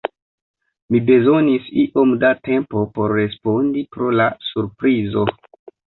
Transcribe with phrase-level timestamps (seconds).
[0.95, 5.33] Mi bezonis iom da tempo por respondi pro la surprizo.